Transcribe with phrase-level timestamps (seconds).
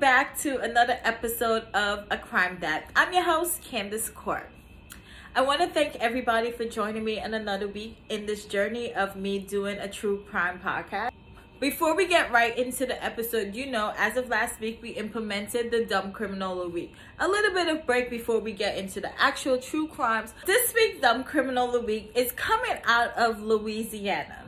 [0.00, 2.90] back to another episode of A Crime That.
[2.96, 4.50] I'm your host, Candace Court.
[5.36, 9.14] I want to thank everybody for joining me in another week in this journey of
[9.14, 11.10] me doing a true crime podcast.
[11.60, 15.70] Before we get right into the episode, you know, as of last week, we implemented
[15.70, 16.94] the Dumb Criminal of the Week.
[17.18, 20.32] A little bit of break before we get into the actual true crimes.
[20.46, 24.39] This week's Dumb Criminal of the Week is coming out of Louisiana.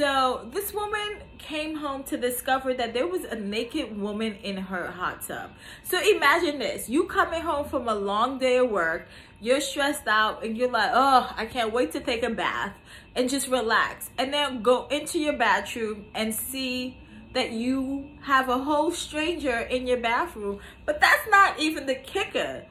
[0.00, 4.86] So this woman came home to discover that there was a naked woman in her
[4.86, 5.50] hot tub.
[5.84, 6.88] So imagine this.
[6.88, 9.08] You coming home from a long day of work,
[9.42, 12.72] you're stressed out and you're like, oh, I can't wait to take a bath
[13.14, 14.08] and just relax.
[14.16, 16.96] And then go into your bathroom and see
[17.34, 20.60] that you have a whole stranger in your bathroom.
[20.86, 22.64] But that's not even the kicker.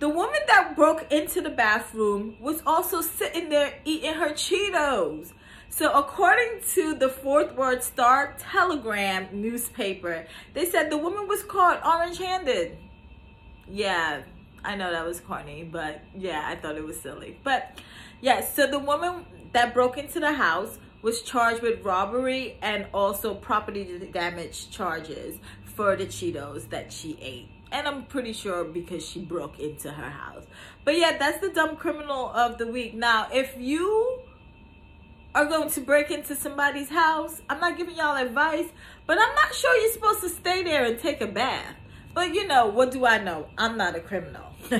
[0.00, 5.32] The woman that broke into the bathroom was also sitting there eating her Cheetos.
[5.70, 11.86] So, according to the Fort Worth Star Telegram newspaper, they said the woman was caught
[11.86, 12.76] orange handed.
[13.68, 14.22] Yeah,
[14.64, 17.38] I know that was corny, but yeah, I thought it was silly.
[17.44, 17.80] But
[18.20, 23.34] yeah, so the woman that broke into the house was charged with robbery and also
[23.34, 27.48] property damage charges for the Cheetos that she ate.
[27.70, 30.44] And I'm pretty sure because she broke into her house.
[30.84, 32.94] But yeah, that's the dumb criminal of the week.
[32.94, 34.22] Now, if you
[35.34, 38.66] are going to break into somebody's house, I'm not giving y'all advice,
[39.06, 41.74] but I'm not sure you're supposed to stay there and take a bath.
[42.14, 43.46] But you know, what do I know?
[43.56, 44.46] I'm not a criminal.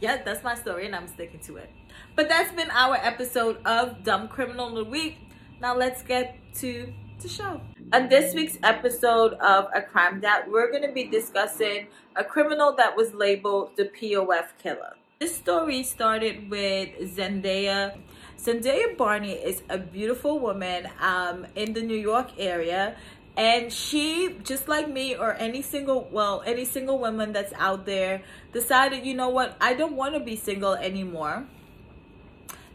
[0.00, 1.70] yeah, that's my story and I'm sticking to it.
[2.14, 5.18] But that's been our episode of Dumb Criminal of the Week.
[5.60, 7.60] Now let's get to the show.
[7.92, 12.74] On this week's episode of A Crime Dat, we're going to be discussing a criminal
[12.76, 14.96] that was labeled the POF killer.
[15.18, 17.98] This story started with Zendaya
[18.46, 22.94] Zendaya Barney is a beautiful woman um, in the New York area.
[23.36, 28.22] And she, just like me or any single, well, any single woman that's out there,
[28.52, 31.44] decided, you know what, I don't want to be single anymore.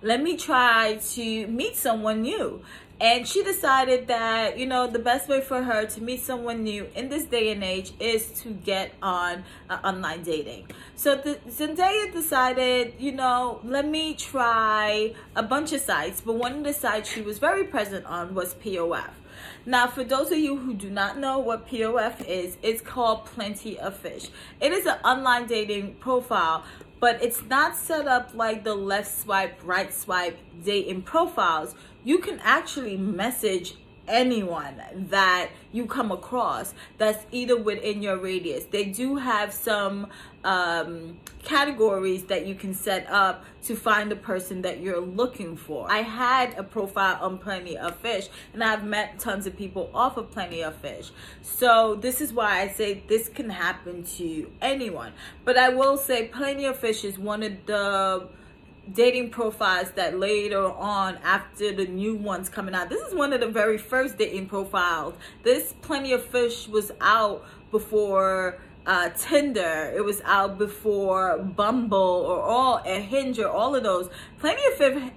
[0.02, 2.62] Let me try to meet someone new.
[3.02, 6.88] And she decided that, you know, the best way for her to meet someone new
[6.96, 10.68] in this day and age is to get on uh, online dating.
[10.96, 16.22] So the, Zendaya decided, you know, let me try a bunch of sites.
[16.22, 19.10] But one of the sites she was very present on was POF.
[19.66, 23.80] Now, for those of you who do not know what POF is, it's called Plenty
[23.80, 24.30] of Fish.
[24.60, 26.66] It is an online dating profile
[27.02, 31.74] but it's not set up like the left swipe, right swipe dating profiles.
[32.04, 33.76] You can actually message
[34.08, 38.66] anyone that you come across that's either within your radius.
[38.66, 40.08] They do have some
[40.44, 45.90] um, categories that you can set up to find the person that you're looking for.
[45.90, 50.18] I had a profile on Plenty of Fish and I've met tons of people off
[50.18, 51.12] of Plenty of Fish.
[51.42, 55.14] So this is why I say this can happen to anyone.
[55.46, 58.28] But I will say Plenty of Fish is one of the
[58.94, 63.40] dating profiles that later on after the new ones coming out this is one of
[63.40, 70.04] the very first dating profiles this plenty of fish was out before uh, Tinder, it
[70.04, 74.10] was out before Bumble or all a Hinge or all of those.
[74.40, 75.12] Plenty of fish,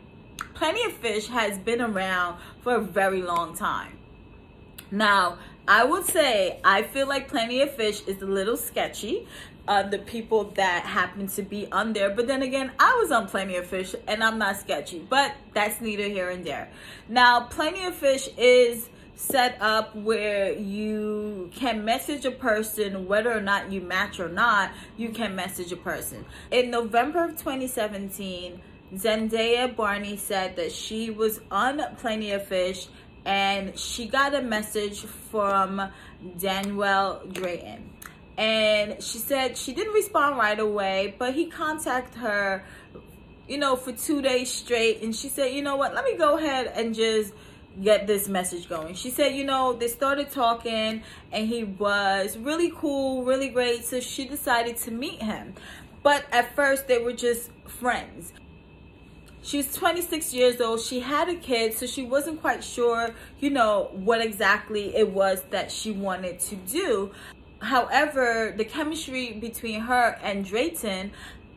[0.55, 3.99] Plenty of Fish has been around for a very long time.
[4.91, 9.27] Now, I would say I feel like Plenty of Fish is a little sketchy.
[9.67, 13.29] Uh, the people that happen to be on there, but then again, I was on
[13.29, 16.69] Plenty of Fish and I'm not sketchy, but that's neither here and there.
[17.09, 23.41] Now, Plenty of Fish is set up where you can message a person whether or
[23.41, 28.61] not you match or not you can message a person in november of 2017
[28.95, 32.89] zendaya barney said that she was on plenty of fish
[33.25, 35.91] and she got a message from
[36.37, 37.94] Danueal Drayton.
[38.37, 42.65] And she said she didn't respond right away, but he contacted her,
[43.49, 45.03] you know, for two days straight.
[45.03, 47.33] And she said, you know what, let me go ahead and just
[47.83, 48.95] get this message going.
[48.95, 51.03] She said, you know, they started talking
[51.33, 53.84] and he was really cool, really great.
[53.84, 55.54] So she decided to meet him.
[56.03, 58.33] But at first, they were just friends.
[59.42, 60.81] She was 26 years old.
[60.81, 63.10] She had a kid, so she wasn't quite sure,
[63.41, 67.13] you know, what exactly it was that she wanted to do.
[67.60, 71.12] However, the chemistry between her and Drayton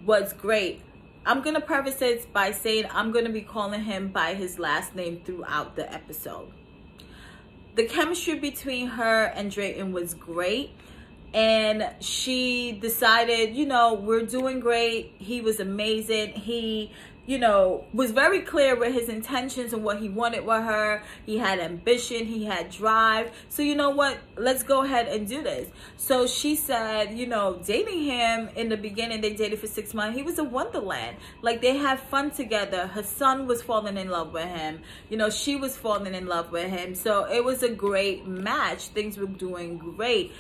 [0.06, 0.82] was great.
[1.26, 4.58] I'm going to preface it by saying I'm going to be calling him by his
[4.60, 6.52] last name throughout the episode.
[7.76, 10.72] The chemistry between her and Drayton was great.
[11.34, 15.14] and she decided, you know, we're doing great.
[15.20, 16.32] He was amazing.
[16.32, 16.92] He
[17.28, 21.04] you know, was very clear with his intentions and what he wanted with her.
[21.26, 23.32] He had ambition, he had drive.
[23.50, 24.18] So, you know what?
[24.38, 25.70] Let's go ahead and do this.
[25.98, 30.18] So she said, you know, dating him in the beginning, they dated for six months.
[30.18, 31.18] He was a wonderland.
[31.42, 32.88] Like they had fun together.
[32.88, 34.82] Her son was falling in love with him.
[35.10, 36.96] You know, she was falling in love with him.
[36.96, 38.88] So it was a great match.
[38.88, 40.32] Things were doing great.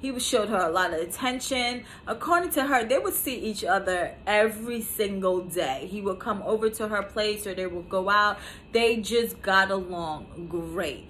[0.00, 1.84] He showed her a lot of attention.
[2.06, 5.88] According to her, they would see each other every single day.
[5.90, 8.38] He would come over to her place or they would go out.
[8.72, 11.08] They just got along great.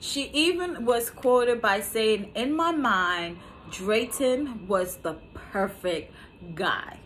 [0.00, 3.38] She even was quoted by saying, In my mind,
[3.70, 6.12] Drayton was the perfect
[6.54, 6.98] guy.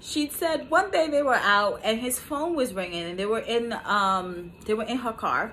[0.00, 3.40] She said one day they were out and his phone was ringing and they were
[3.40, 5.52] in um they were in her car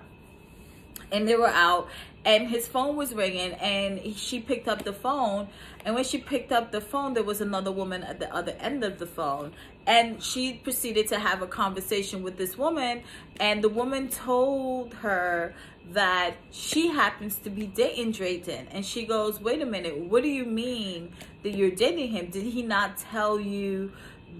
[1.11, 1.87] and they were out
[2.25, 5.49] and his phone was ringing and she picked up the phone.
[5.85, 8.83] And when she picked up the phone there was another woman at the other end
[8.83, 9.51] of the phone.
[9.85, 13.03] And she proceeded to have a conversation with this woman.
[13.39, 15.53] And the woman told her
[15.91, 18.67] that she happens to be dating Drayton.
[18.71, 21.11] And she goes wait a minute what do you mean
[21.43, 22.27] that you're dating him?
[22.27, 23.91] Did he not tell you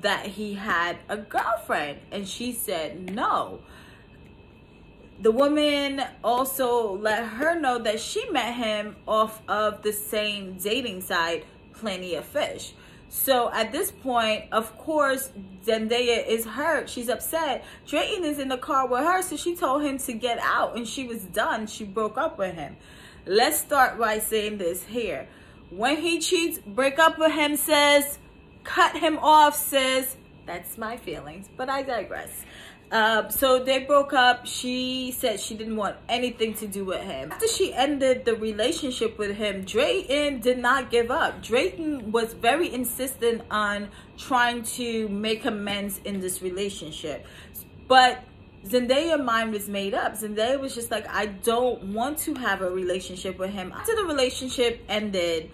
[0.02, 2.00] that he had a girlfriend?
[2.14, 3.60] And she said no
[5.24, 11.00] the woman also let her know that she met him off of the same dating
[11.00, 12.74] site, Plenty of Fish.
[13.08, 15.32] So at this point, of course,
[15.66, 16.90] Zendaya is hurt.
[16.90, 17.64] She's upset.
[17.88, 20.86] Drayton is in the car with her, so she told him to get out, and
[20.86, 21.68] she was done.
[21.68, 22.76] She broke up with him.
[23.26, 25.30] Let's start by saying this here.
[25.70, 28.20] When he cheats, break up with him, says,
[28.66, 32.44] cut him off, says, that's my feelings, but I digress.
[32.94, 34.46] Uh, so they broke up.
[34.46, 37.32] She said she didn't want anything to do with him.
[37.32, 41.42] After she ended the relationship with him, Drayton did not give up.
[41.42, 47.26] Drayton was very insistent on trying to make amends in this relationship.
[47.88, 48.24] But
[48.64, 50.14] Zendaya mind was made up.
[50.14, 53.72] Zendaya was just like, I don't want to have a relationship with him.
[53.72, 55.50] After the relationship ended,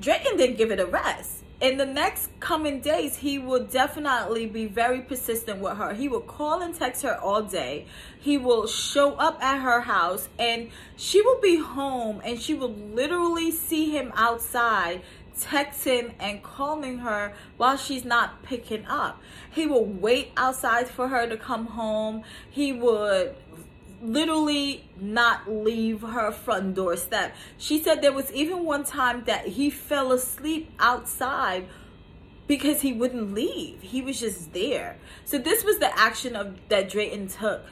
[0.00, 4.66] Drayton didn't give it a rest in the next coming days, he will definitely be
[4.66, 5.92] very persistent with her.
[5.92, 7.86] He will call and text her all day.
[8.18, 12.72] He will show up at her house and she will be home and she will
[12.72, 15.02] literally see him outside
[15.38, 19.20] texting and calling her while she's not picking up.
[19.50, 22.22] He will wait outside for her to come home.
[22.50, 23.34] He would
[24.02, 27.34] literally not leave her front doorstep.
[27.58, 31.66] She said there was even one time that he fell asleep outside
[32.46, 33.80] because he wouldn't leave.
[33.82, 34.98] He was just there.
[35.24, 37.64] So this was the action of that Drayton took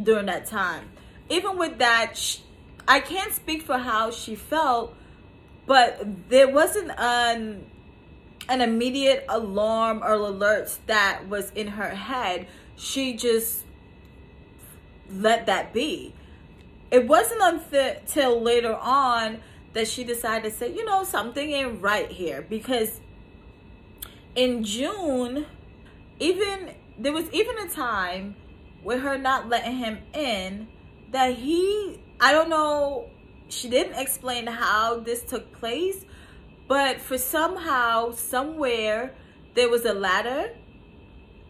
[0.00, 0.90] during that time.
[1.30, 2.42] Even with that, she,
[2.86, 4.94] I can't speak for how she felt,
[5.66, 7.66] but there wasn't an
[8.48, 12.46] an immediate alarm or alert that was in her head.
[12.76, 13.65] She just
[15.10, 16.14] let that be.
[16.90, 19.40] It wasn't until later on
[19.72, 23.00] that she decided to say, you know, something ain't right here because
[24.34, 25.46] in June,
[26.18, 28.36] even there was even a time
[28.82, 30.68] with her not letting him in
[31.10, 33.10] that he, I don't know,
[33.48, 36.04] she didn't explain how this took place,
[36.68, 39.14] but for somehow, somewhere,
[39.54, 40.50] there was a ladder,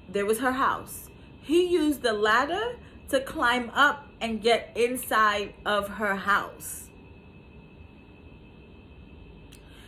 [0.08, 1.08] there was her house.
[1.42, 2.76] He used the ladder
[3.08, 6.88] to climb up and get inside of her house.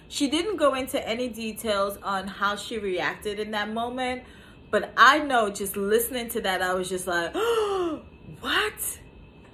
[0.09, 4.23] She didn't go into any details on how she reacted in that moment,
[4.71, 8.03] but I know just listening to that, I was just like, oh,
[8.41, 9.01] what?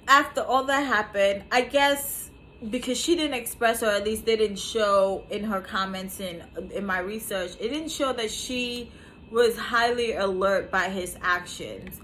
[0.07, 2.25] After all that happened, I guess
[2.69, 6.43] because she didn't express or at least didn't show in her comments in
[6.73, 8.91] in my research, it didn't show that she
[9.31, 11.99] was highly alert by his actions.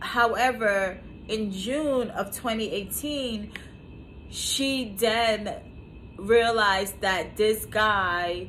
[0.00, 3.52] However, in June of 2018,
[4.30, 5.56] she then
[6.16, 8.48] realized that this guy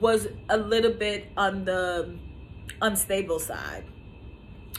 [0.00, 2.16] was a little bit on the
[2.80, 3.84] unstable side.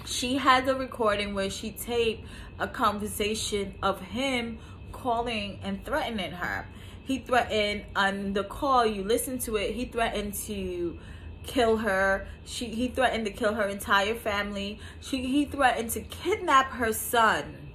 [0.05, 2.27] She had the recording where she taped
[2.59, 4.59] a conversation of him
[4.91, 6.67] calling and threatening her.
[7.03, 10.97] He threatened on the call, you listen to it, he threatened to
[11.43, 12.27] kill her.
[12.45, 14.79] She he threatened to kill her entire family.
[15.01, 17.69] She he threatened to kidnap her son.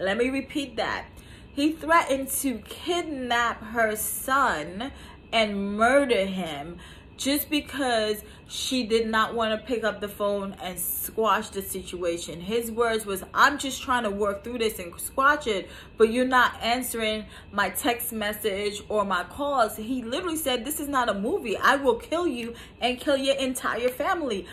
[0.00, 1.06] Let me repeat that.
[1.52, 4.90] He threatened to kidnap her son
[5.32, 6.78] and murder him.
[7.16, 12.40] Just because she did not want to pick up the phone and squash the situation.
[12.40, 16.26] His words was, I'm just trying to work through this and squash it, but you're
[16.26, 19.76] not answering my text message or my calls.
[19.76, 21.56] He literally said, This is not a movie.
[21.56, 24.46] I will kill you and kill your entire family.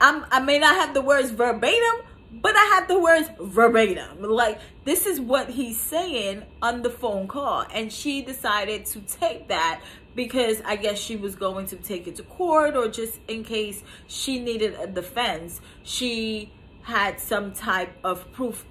[0.00, 4.22] I'm, I may not have the words verbatim, but I have the words verbatim.
[4.22, 7.66] Like, this is what he's saying on the phone call.
[7.72, 9.82] And she decided to take that
[10.14, 13.82] because I guess she was going to take it to court or just in case
[14.06, 16.52] she needed a defense, she
[16.82, 18.64] had some type of proof.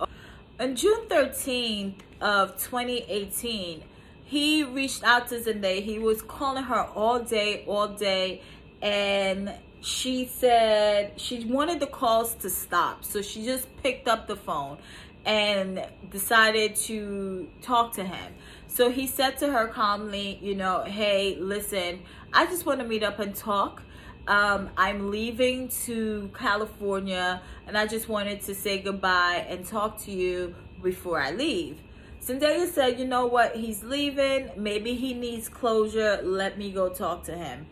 [0.59, 3.83] On June 13th of 2018,
[4.25, 5.81] he reached out to Zendaya.
[5.81, 8.41] He was calling her all day, all day,
[8.81, 13.03] and she said she wanted the calls to stop.
[13.03, 14.77] So she just picked up the phone
[15.25, 18.33] and decided to talk to him.
[18.69, 23.03] So he said to her calmly, you know, hey, listen, I just want to meet
[23.03, 23.81] up and talk.
[24.27, 30.11] Um, I'm leaving to California and I just wanted to say goodbye and talk to
[30.11, 31.81] you before I leave.
[32.21, 34.51] Zendaya said, you know what, he's leaving.
[34.55, 36.19] Maybe he needs closure.
[36.21, 37.65] Let me go talk to him.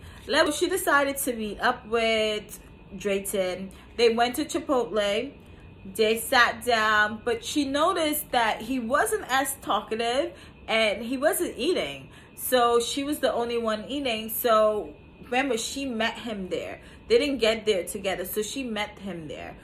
[0.57, 2.59] She decided to meet up with
[2.97, 3.69] Drayton.
[3.97, 5.31] They went to Chipotle.
[5.95, 10.33] They sat down, but she noticed that he wasn't as talkative
[10.67, 12.09] and he wasn't eating.
[12.35, 14.29] So she was the only one eating.
[14.29, 14.93] So
[15.25, 16.81] remember, she met him there.
[17.07, 19.55] They didn't get there together, so she met him there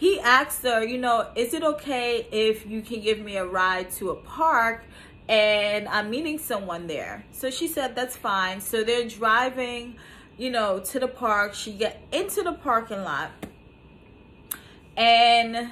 [0.00, 3.90] he asked her, you know, is it okay if you can give me a ride
[3.90, 4.82] to a park
[5.28, 7.26] and I'm meeting someone there?
[7.32, 8.62] So she said, that's fine.
[8.62, 9.96] So they're driving,
[10.38, 11.52] you know, to the park.
[11.52, 13.30] She get into the parking lot
[14.96, 15.70] and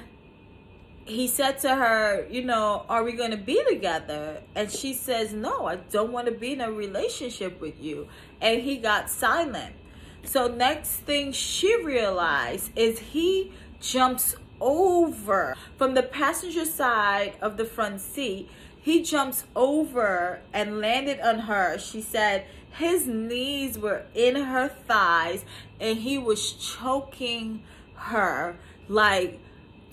[1.09, 4.41] he said to her, you know, are we going to be together?
[4.55, 8.07] And she says, no, I don't want to be in a relationship with you.
[8.39, 9.75] And he got silent.
[10.23, 17.65] So next thing she realized is he jumps over from the passenger side of the
[17.65, 18.49] front seat.
[18.81, 21.77] He jumps over and landed on her.
[21.79, 25.43] She said his knees were in her thighs
[25.79, 27.63] and he was choking
[27.95, 29.39] her like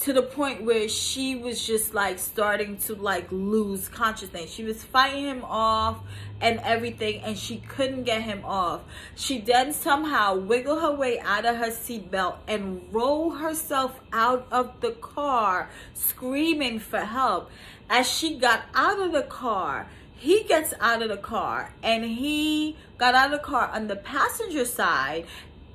[0.00, 4.50] to the point where she was just like starting to like lose consciousness.
[4.50, 6.00] She was fighting him off
[6.40, 8.82] and everything and she couldn't get him off.
[9.14, 14.80] She then somehow wiggled her way out of her seatbelt and rolled herself out of
[14.80, 17.50] the car screaming for help.
[17.88, 22.76] As she got out of the car, he gets out of the car and he
[22.98, 25.26] got out of the car on the passenger side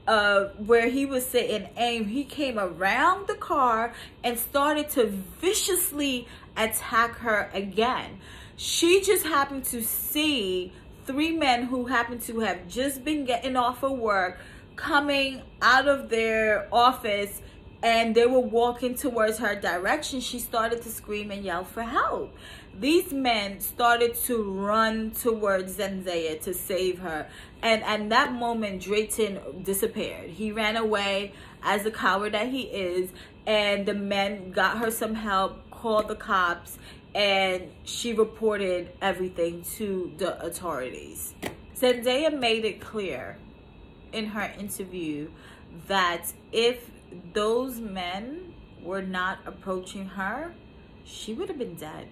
[0.08, 3.93] uh, where he was sitting and he came around the car
[4.24, 6.27] and started to viciously
[6.58, 8.20] attack her again.
[8.58, 10.74] She just happened to see
[11.05, 14.39] three men who happened to have just been getting off of work
[14.75, 17.41] coming out of their office
[17.84, 20.20] and they were walking towards her direction.
[20.20, 22.34] She started to scream and yell for help
[22.80, 27.28] these men started to run towards Zendaya to save her.
[27.62, 30.30] And at that moment, Drayton disappeared.
[30.32, 31.34] He ran away
[31.64, 33.12] as the coward that he is.
[33.46, 36.78] And the men got her some help, called the cops,
[37.14, 41.34] and she reported everything to the authorities.
[41.76, 43.38] Zendaya made it clear
[44.14, 45.30] in her interview
[45.88, 46.90] that if
[47.34, 50.53] those men were not approaching her,
[51.03, 52.08] she would have been dead.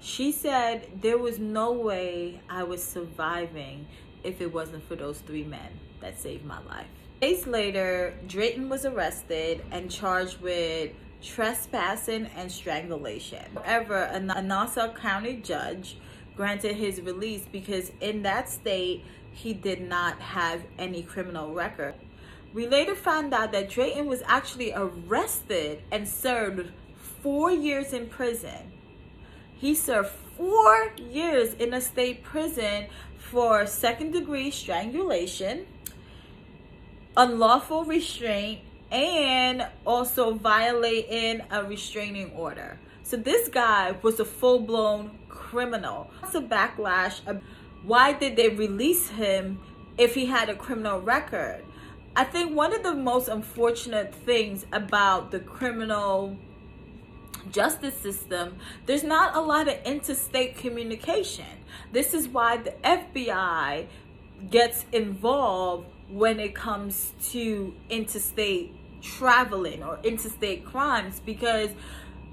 [0.00, 3.86] She said there was no way I was surviving
[4.22, 6.86] if it wasn't for those three men that saved my life.
[7.20, 13.44] Days later, Drayton was arrested and charged with trespassing and strangulation.
[13.64, 15.96] However, a Nassau County judge
[16.36, 21.94] granted his release because in that state, he did not have any criminal record.
[22.52, 26.70] We later found out that Drayton was actually arrested and served
[27.22, 28.72] four years in prison
[29.58, 32.86] he served four years in a state prison
[33.18, 35.66] for second degree strangulation,
[37.16, 38.60] unlawful restraint,
[38.92, 42.78] and also violating a restraining order.
[43.02, 46.08] So this guy was a full blown criminal.
[46.22, 47.20] It's a backlash.
[47.82, 49.60] Why did they release him
[49.98, 51.64] if he had a criminal record?
[52.16, 56.36] I think one of the most unfortunate things about the criminal
[57.52, 61.46] justice system, there's not a lot of interstate communication.
[61.92, 63.86] This is why the FBI
[64.50, 71.70] gets involved when it comes to interstate traveling or interstate crimes because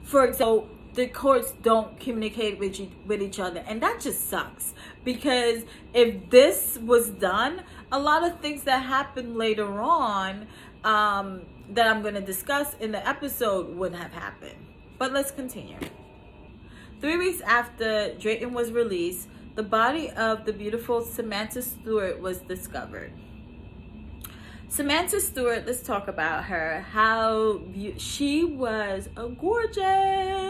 [0.03, 4.73] for example the courts don't communicate with each, with each other and that just sucks
[5.03, 5.63] because
[5.93, 10.47] if this was done a lot of things that happen later on
[10.83, 14.55] um, that i'm going to discuss in the episode wouldn't have happened
[14.97, 15.77] but let's continue
[17.01, 23.11] three weeks after drayton was released the body of the beautiful samantha stewart was discovered
[24.67, 26.81] Samantha Stewart, let's talk about her.
[26.91, 30.44] How be- she was a gorgeous.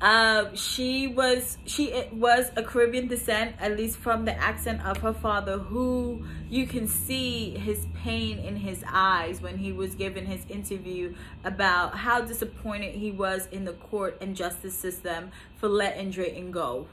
[0.00, 5.12] Um, she was she was a Caribbean descent, at least from the accent of her
[5.12, 10.46] father, who you can see his pain in his eyes when he was given his
[10.48, 11.14] interview
[11.44, 16.86] about how disappointed he was in the court and justice system for letting Drayton go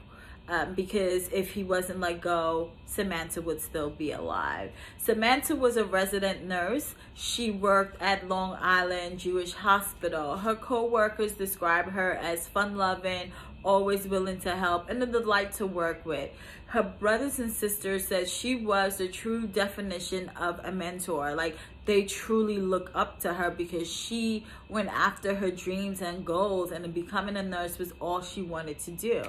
[0.48, 4.70] um, because if he wasn't let go, Samantha would still be alive.
[4.96, 6.94] Samantha was a resident nurse.
[7.14, 10.36] She worked at Long Island Jewish Hospital.
[10.38, 13.32] Her co-workers describe her as fun-loving,
[13.66, 16.30] always willing to help, and a delight to work with.
[16.68, 21.34] Her brothers and sisters said she was the true definition of a mentor.
[21.34, 26.70] Like they truly look up to her because she went after her dreams and goals,
[26.70, 29.22] and becoming a nurse was all she wanted to do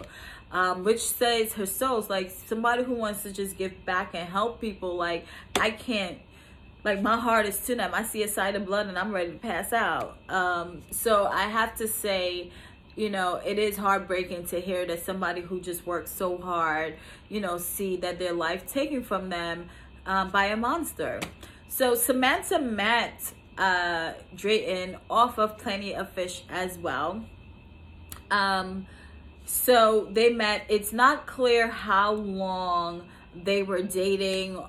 [0.51, 4.61] um, which says her soul's like somebody who wants to just give back and help
[4.61, 4.95] people.
[4.95, 5.25] Like
[5.55, 6.19] I can't,
[6.83, 7.91] like my heart is to them.
[7.93, 10.17] I see a side of blood and I'm ready to pass out.
[10.29, 12.51] Um, so I have to say,
[12.97, 16.95] you know, it is heartbreaking to hear that somebody who just worked so hard,
[17.29, 19.69] you know, see that their life taken from them
[20.07, 21.19] um, by a monster.
[21.67, 27.23] So Samantha met uh, Drayton off of Plenty of Fish as well.
[28.31, 28.87] Um,
[29.45, 30.65] so they met.
[30.67, 34.63] It's not clear how long they were dating.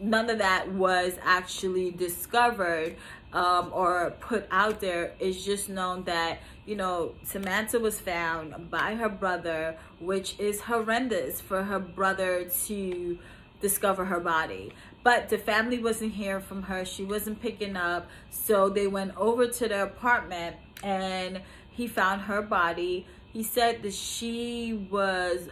[0.00, 2.96] None of that was actually discovered
[3.32, 5.14] um, or put out there.
[5.18, 11.40] It's just known that, you know, Samantha was found by her brother, which is horrendous
[11.40, 13.18] for her brother to
[13.60, 14.72] discover her body.
[15.02, 16.84] But the family wasn't hearing from her.
[16.84, 18.08] She wasn't picking up.
[18.30, 23.94] So they went over to the apartment and he found her body he said that
[23.94, 25.48] she was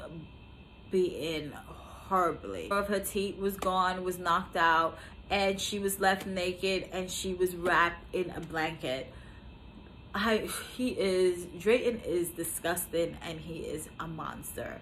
[0.90, 2.70] beaten horribly.
[2.70, 4.98] Of her teeth was gone, was knocked out,
[5.30, 9.12] and she was left naked and she was wrapped in a blanket.
[10.16, 14.80] I, he is, Drayton is disgusting and he is a monster.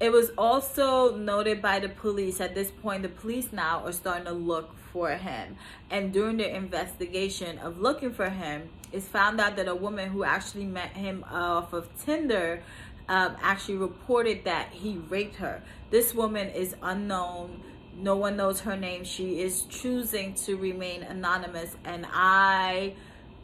[0.00, 4.24] It was also noted by the police at this point, the police now are starting
[4.24, 5.56] to look for him.
[5.90, 10.24] And during their investigation of looking for him, it's found out that a woman who
[10.24, 12.62] actually met him off of Tinder
[13.08, 15.62] um, actually reported that he raped her.
[15.90, 17.62] This woman is unknown.
[17.96, 19.04] No one knows her name.
[19.04, 21.76] She is choosing to remain anonymous.
[21.84, 22.94] And I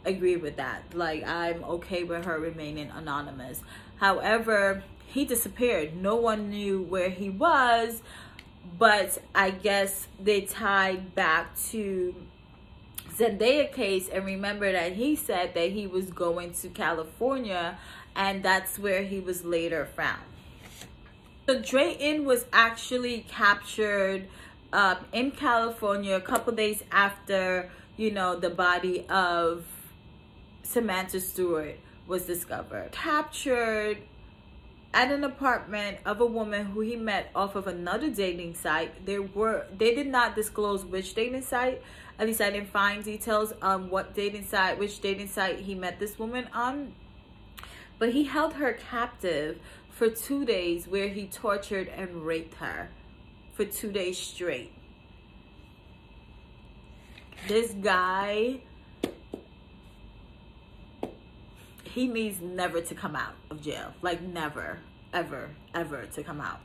[0.05, 0.93] agree with that.
[0.93, 3.61] Like, I'm okay with her remaining anonymous.
[3.97, 5.95] However, he disappeared.
[5.95, 8.01] No one knew where he was.
[8.77, 12.15] But I guess they tied back to
[13.17, 17.77] Zendaya case and remember that he said that he was going to California
[18.15, 20.21] and that's where he was later found.
[21.47, 24.27] So Drayton was actually captured
[24.71, 29.65] um, in California a couple days after, you know, the body of
[30.63, 32.91] Samantha Stewart was discovered.
[32.91, 33.97] Captured
[34.93, 39.05] at an apartment of a woman who he met off of another dating site.
[39.05, 41.81] There were they did not disclose which dating site.
[42.19, 45.99] At least I didn't find details on what dating site, which dating site he met
[45.99, 46.93] this woman on.
[47.99, 52.89] But he held her captive for two days where he tortured and raped her
[53.53, 54.73] for two days straight.
[57.47, 58.61] This guy
[61.93, 63.93] he needs never to come out of jail.
[64.01, 64.79] Like never,
[65.13, 66.61] ever, ever to come out.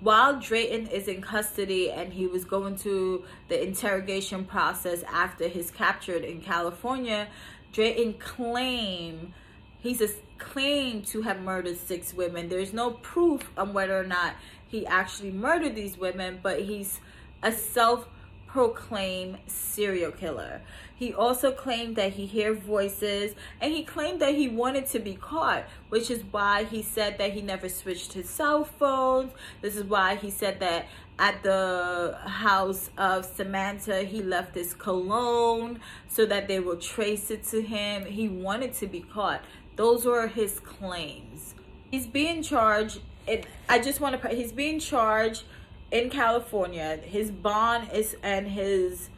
[0.00, 5.70] While Drayton is in custody and he was going to the interrogation process after his
[5.70, 7.28] captured in California,
[7.72, 9.32] Drayton claimed
[9.78, 12.48] he's a claimed to have murdered six women.
[12.48, 17.00] There's no proof on whether or not he actually murdered these women, but he's
[17.42, 18.08] a self
[18.46, 20.62] proclaimed serial killer.
[21.00, 25.14] He also claimed that he heard voices and he claimed that he wanted to be
[25.14, 29.32] caught, which is why he said that he never switched his cell phones.
[29.62, 35.80] This is why he said that at the house of Samantha, he left his cologne
[36.06, 38.04] so that they will trace it to him.
[38.04, 39.40] He wanted to be caught.
[39.76, 41.54] Those were his claims.
[41.90, 43.00] He's being charged.
[43.26, 44.28] And I just want to.
[44.28, 45.44] He's being charged
[45.90, 46.98] in California.
[46.98, 49.08] His bond is and his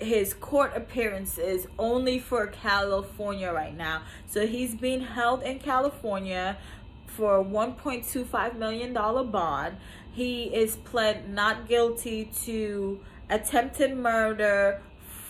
[0.00, 4.02] his court appearances only for California right now.
[4.26, 6.56] So he's being held in California
[7.06, 9.76] for a $1.25 million bond.
[10.12, 14.82] He is pled not guilty to attempted murder,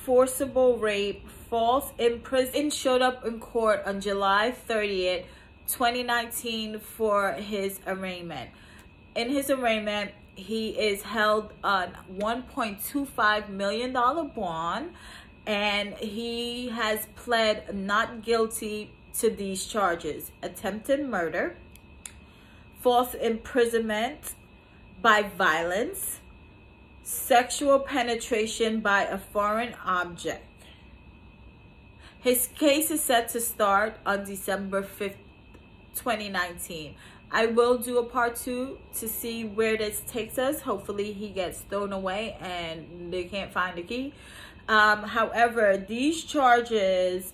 [0.05, 2.73] forcible rape, false imprisonment.
[2.73, 5.25] Showed up in court on July 30th,
[5.67, 8.51] 2019 for his arraignment.
[9.15, 14.93] In his arraignment, he is held on 1.25 million dollar bond
[15.47, 20.31] and he has pled not guilty to these charges.
[20.43, 21.57] Attempted murder
[22.81, 24.35] false imprisonment
[25.03, 26.21] by violence
[27.03, 30.45] sexual penetration by a foreign object.
[32.21, 35.17] His case is set to start on december 5th
[35.97, 36.95] 2019
[37.31, 40.61] I will do a part two to see where this takes us.
[40.61, 44.15] Hopefully, he gets thrown away and they can't find the key.
[44.69, 47.33] Um, however, these charges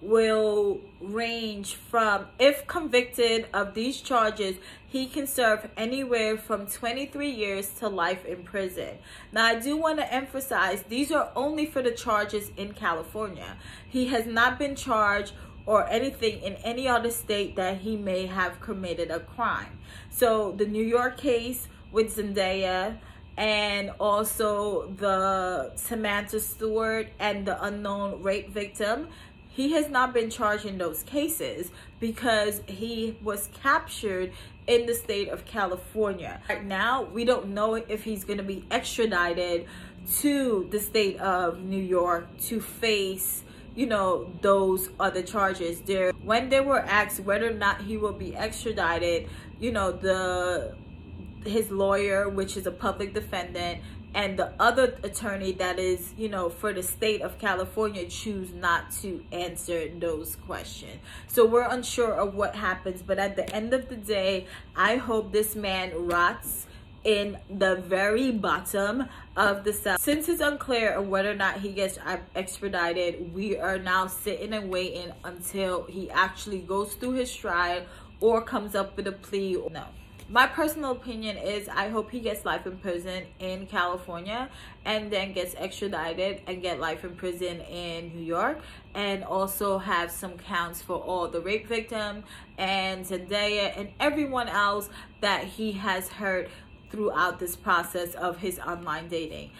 [0.00, 7.70] will range from, if convicted of these charges, he can serve anywhere from 23 years
[7.70, 8.98] to life in prison.
[9.32, 13.56] Now, I do want to emphasize these are only for the charges in California.
[13.88, 15.32] He has not been charged
[15.66, 19.78] or anything in any other state that he may have committed a crime.
[20.10, 22.98] So the New York case with Zendaya
[23.36, 29.08] and also the Samantha Stewart and the unknown rape victim,
[29.48, 34.32] he has not been charged in those cases because he was captured
[34.66, 36.40] in the state of California.
[36.48, 39.66] Right now, we don't know if he's going to be extradited
[40.20, 43.44] to the state of New York to face
[43.76, 45.80] you know those other charges.
[45.82, 49.28] There when they were asked whether or not he will be extradited
[49.60, 50.74] you know the
[51.44, 53.80] his lawyer which is a public defendant
[54.14, 58.90] and the other attorney that is you know for the state of california choose not
[58.90, 60.98] to answer those questions.
[61.28, 65.32] So we're unsure of what happens but at the end of the day i hope
[65.32, 66.66] this man rots
[67.06, 69.96] in the very bottom of the cell.
[69.96, 71.98] Since it's unclear whether or not he gets
[72.34, 77.82] extradited, we are now sitting and waiting until he actually goes through his trial
[78.20, 79.56] or comes up with a plea.
[79.70, 79.84] No.
[80.28, 84.48] My personal opinion is I hope he gets life in prison in California
[84.84, 88.58] and then gets extradited and get life in prison in New York
[88.96, 92.24] and also have some counts for all the rape victim
[92.58, 94.90] and Zendaya and everyone else
[95.20, 96.48] that he has hurt
[96.90, 99.50] throughout this process of his online dating.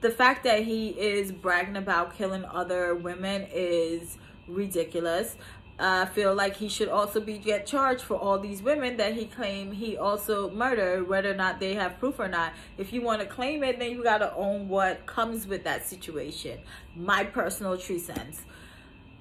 [0.00, 5.36] The fact that he is bragging about killing other women is ridiculous.
[5.80, 9.26] I feel like he should also be get charged for all these women that he
[9.26, 12.52] claimed he also murdered, whether or not they have proof or not.
[12.76, 15.86] If you want to claim it, then you got to own what comes with that
[15.86, 16.58] situation.
[16.96, 18.42] My personal true sense.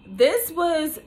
[0.08, 1.00] This was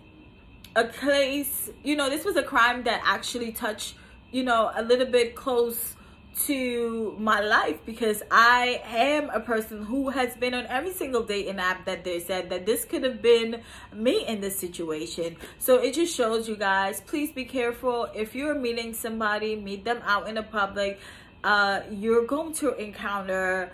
[0.77, 3.97] a case, you know, this was a crime that actually touched,
[4.31, 5.97] you know, a little bit close
[6.47, 11.59] to my life because I am a person who has been on every single dating
[11.59, 13.63] app that they said that this could have been
[13.93, 15.37] me in this situation.
[15.59, 18.09] So it just shows you guys, please be careful.
[18.15, 21.01] If you're meeting somebody, meet them out in the public.
[21.43, 23.73] Uh, you're going to encounter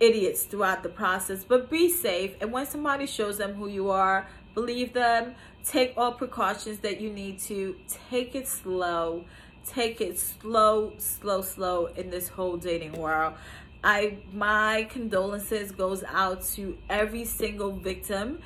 [0.00, 2.34] idiots throughout the process, but be safe.
[2.40, 5.34] And when somebody shows them who you are, believe them.
[5.64, 7.76] Take all precautions that you need to.
[8.10, 9.24] Take it slow
[9.66, 13.34] take it slow, slow, slow in this whole dating world.
[13.82, 18.40] I my condolences goes out to every single victim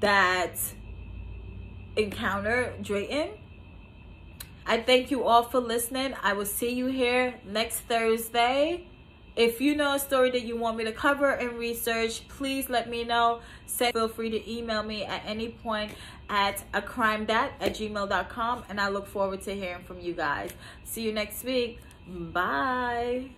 [0.00, 0.58] that
[1.96, 3.30] encounter Drayton.
[4.66, 6.14] I thank you all for listening.
[6.22, 8.88] I will see you here next Thursday.
[9.36, 12.88] If you know a story that you want me to cover and research, please let
[12.88, 13.40] me know.
[13.66, 15.92] Say, feel free to email me at any point
[16.30, 20.50] at a crime at gmail.com and I look forward to hearing from you guys.
[20.84, 21.80] See you next week.
[22.08, 23.30] Bye.